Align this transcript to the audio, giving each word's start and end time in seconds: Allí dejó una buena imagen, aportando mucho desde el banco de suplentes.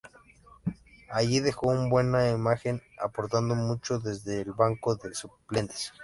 Allí 1.11 1.41
dejó 1.41 1.67
una 1.69 1.87
buena 1.87 2.31
imagen, 2.31 2.81
aportando 2.97 3.53
mucho 3.53 3.99
desde 3.99 4.41
el 4.41 4.51
banco 4.51 4.95
de 4.95 5.13
suplentes. 5.13 5.93